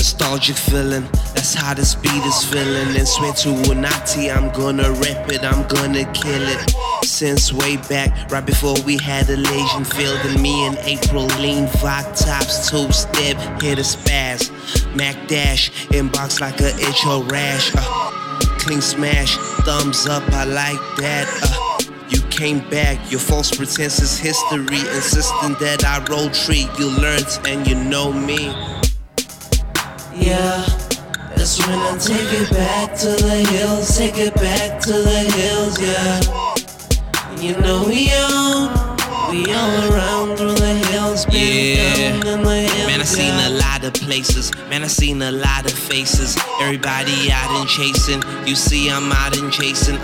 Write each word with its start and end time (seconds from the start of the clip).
Nostalgic 0.00 0.56
feeling, 0.56 1.06
that's 1.34 1.52
how 1.52 1.74
this 1.74 1.94
beat 1.94 2.24
is 2.24 2.42
feeling. 2.44 2.96
And 2.96 3.06
swear 3.06 3.34
to 3.34 3.48
Unati, 3.68 4.34
I'm 4.34 4.50
gonna 4.50 4.90
rip 4.92 5.28
it, 5.30 5.44
I'm 5.44 5.68
gonna 5.68 6.10
kill 6.14 6.40
it. 6.40 6.74
Since 7.04 7.52
way 7.52 7.76
back, 7.76 8.32
right 8.32 8.44
before 8.44 8.76
we 8.86 8.96
had 8.96 9.28
a 9.28 9.36
legion 9.36 9.84
field, 9.84 10.18
and 10.24 10.40
me 10.40 10.64
and 10.64 10.78
April 10.78 11.26
lean, 11.38 11.66
Voc 11.66 12.04
tops, 12.18 12.70
two 12.70 12.90
step, 12.92 13.36
hit 13.60 13.78
a 13.78 13.82
spaz. 13.82 14.50
Mac 14.96 15.28
Dash, 15.28 15.70
inbox 15.90 16.40
like 16.40 16.58
a 16.62 16.70
itch 16.88 17.04
or 17.04 17.22
rash. 17.24 17.70
Uh, 17.76 17.82
clean 18.58 18.80
smash, 18.80 19.36
thumbs 19.66 20.06
up, 20.06 20.22
I 20.32 20.44
like 20.44 20.80
that. 20.96 21.28
Uh, 21.42 22.06
you 22.08 22.22
came 22.30 22.60
back, 22.70 22.98
your 23.10 23.20
false 23.20 23.54
pretense 23.54 24.00
is 24.00 24.18
history. 24.18 24.80
Insisting 24.96 25.56
that 25.60 25.84
I 25.84 26.02
roll 26.10 26.30
tree, 26.30 26.66
you 26.78 26.88
learned 26.88 27.38
and 27.44 27.66
you 27.66 27.74
know 27.74 28.10
me. 28.10 28.50
Yeah, 30.14 30.64
that's 31.36 31.58
when 31.66 31.78
I 31.78 31.96
take 31.98 32.32
it 32.40 32.50
back 32.50 32.96
to 32.98 33.06
the 33.08 33.46
hills, 33.50 33.96
take 33.96 34.18
it 34.18 34.34
back 34.34 34.80
to 34.82 34.92
the 34.92 35.20
hills, 35.36 35.80
yeah. 35.80 36.20
You 37.40 37.56
know 37.60 37.84
we 37.86 38.10
on, 38.12 38.96
we 39.30 39.50
all 39.52 39.92
around 39.92 40.36
through 40.36 40.54
the 40.54 40.74
hills, 40.90 41.26
Yeah. 41.30 42.20
down 42.20 42.26
in 42.26 42.42
the 42.42 42.54
hills, 42.54 42.86
Man, 42.86 43.00
I 43.00 43.04
seen 43.04 43.34
yeah. 43.34 43.48
a 43.48 43.50
lot 43.50 43.84
of 43.84 43.94
places. 43.94 44.52
Man, 44.68 44.82
I 44.82 44.88
seen 44.88 45.22
a 45.22 45.30
lot 45.32 45.64
of 45.64 45.72
faces. 45.72 46.36
Everybody 46.60 47.30
out 47.32 47.50
and 47.58 47.68
chasing. 47.68 48.22
You 48.46 48.54
see, 48.56 48.90
I'm 48.90 49.10
out 49.12 49.36
and 49.38 49.52
chasing. 49.52 49.98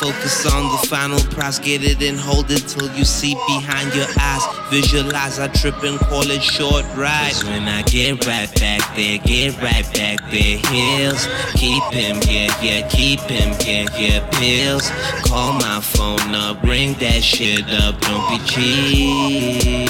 Focus 0.00 0.46
on 0.50 0.62
the 0.72 0.86
final 0.88 1.20
prize, 1.34 1.58
get 1.58 1.84
it 1.84 2.02
and 2.02 2.18
hold 2.18 2.50
it 2.50 2.66
till 2.66 2.90
you 2.96 3.04
see 3.04 3.34
behind 3.46 3.94
your 3.94 4.06
eyes. 4.18 4.42
Visualize, 4.70 5.38
I 5.38 5.48
trip 5.48 5.82
and 5.82 5.98
call 5.98 6.22
it 6.30 6.42
short 6.42 6.86
ride. 6.96 7.32
Cause 7.34 7.44
when 7.44 7.68
I 7.68 7.82
get 7.82 8.24
right 8.26 8.48
back 8.58 8.96
there, 8.96 9.18
get 9.18 9.60
right 9.60 9.84
back 9.92 10.18
there, 10.30 10.56
heels. 10.72 11.28
Keep 11.52 11.82
him, 11.92 12.16
yeah, 12.26 12.48
yeah, 12.62 12.88
keep 12.88 13.20
him, 13.20 13.54
yeah, 13.60 13.86
yeah, 13.98 14.26
pills. 14.30 14.90
Call 15.28 15.52
my 15.52 15.82
phone 15.82 16.34
up, 16.34 16.62
bring 16.62 16.94
that 16.94 17.22
shit 17.22 17.68
up, 17.68 18.00
don't 18.00 18.26
be 18.30 18.38
cheap. 18.46 19.86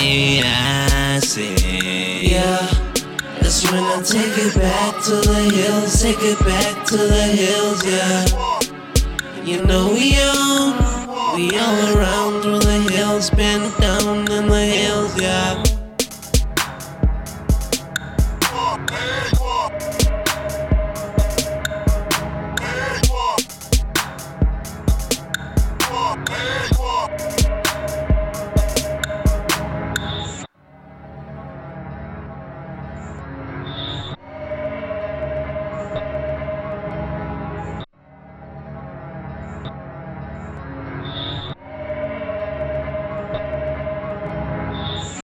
Me, 0.00 0.42
I 0.42 1.20
say, 1.20 2.22
Yeah, 2.22 2.73
when 3.70 3.84
I 3.84 4.02
take 4.02 4.38
it 4.38 4.54
back 4.54 5.02
to 5.04 5.16
the 5.16 5.50
hills, 5.54 6.02
take 6.02 6.18
it 6.20 6.38
back 6.40 6.86
to 6.86 6.96
the 6.96 7.24
hills, 7.40 7.84
yeah. 7.86 8.24
You 9.44 9.64
know 9.64 9.92
we 9.92 10.16
all, 10.20 11.36
we 11.36 11.56
all 11.58 11.96
around 11.96 12.42
through 12.42 12.60
the 12.60 12.88
hills, 12.92 13.30
been 13.30 13.70
down 13.80 14.30
in 14.30 14.48
the 14.48 14.64
hills, 14.66 15.20
yeah. 15.20 15.73